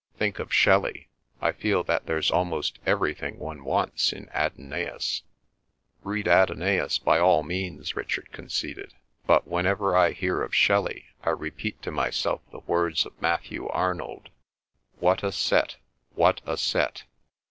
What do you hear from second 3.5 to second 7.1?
wants in 'Adonais.'" "Read 'Adonais'